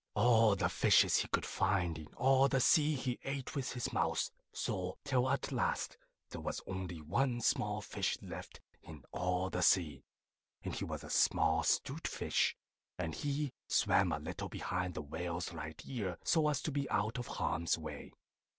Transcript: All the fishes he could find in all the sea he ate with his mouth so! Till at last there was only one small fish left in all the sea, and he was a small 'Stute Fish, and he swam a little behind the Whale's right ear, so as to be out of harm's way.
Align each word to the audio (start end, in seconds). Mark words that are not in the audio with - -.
All 0.15 0.55
the 0.55 0.67
fishes 0.67 1.17
he 1.17 1.27
could 1.27 1.45
find 1.45 1.95
in 1.95 2.07
all 2.17 2.47
the 2.47 2.59
sea 2.59 2.95
he 2.95 3.19
ate 3.23 3.53
with 3.53 3.73
his 3.73 3.93
mouth 3.93 4.31
so! 4.51 4.97
Till 5.03 5.29
at 5.29 5.51
last 5.51 5.95
there 6.31 6.41
was 6.41 6.59
only 6.65 6.99
one 6.99 7.39
small 7.39 7.81
fish 7.81 8.17
left 8.19 8.61
in 8.81 9.03
all 9.11 9.51
the 9.51 9.61
sea, 9.61 10.03
and 10.63 10.73
he 10.73 10.85
was 10.85 11.03
a 11.03 11.09
small 11.11 11.61
'Stute 11.61 12.07
Fish, 12.07 12.57
and 12.97 13.13
he 13.13 13.53
swam 13.67 14.11
a 14.11 14.17
little 14.17 14.49
behind 14.49 14.95
the 14.95 15.03
Whale's 15.03 15.53
right 15.53 15.79
ear, 15.85 16.17
so 16.23 16.47
as 16.49 16.63
to 16.63 16.71
be 16.71 16.89
out 16.89 17.19
of 17.19 17.27
harm's 17.27 17.77
way. 17.77 18.11